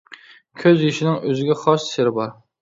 [0.61, 2.35] كۆز يېشىنىڭ ئۆزىگە خاس سىرى بار.